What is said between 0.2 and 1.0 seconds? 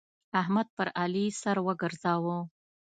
احمد پر